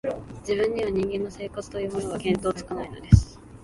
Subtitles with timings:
[0.39, 3.39] 自分には、人間の生活というものが、見当つかないのです